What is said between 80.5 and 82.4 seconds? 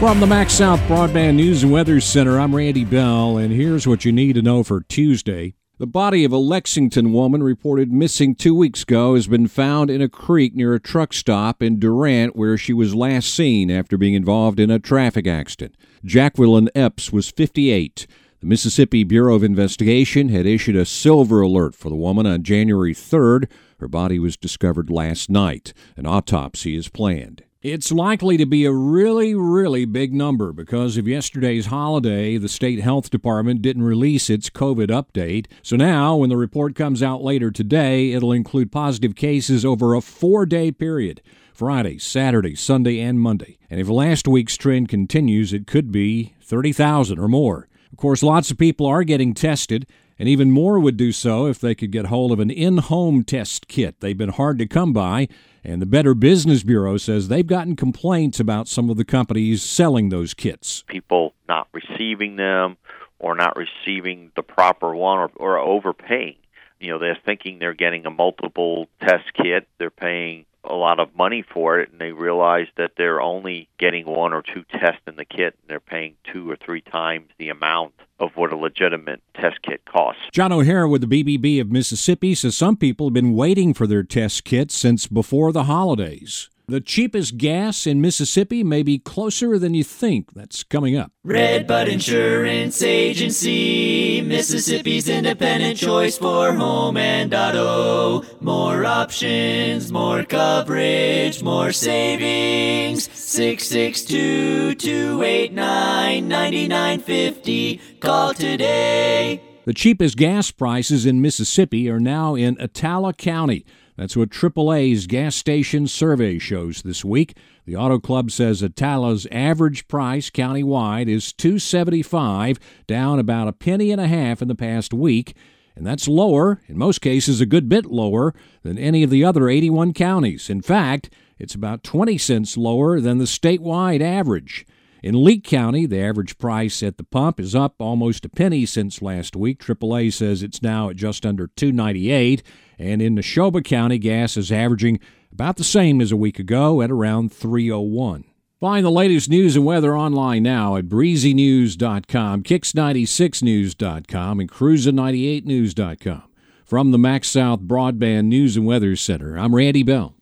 O'Hara with the BBB of Mississippi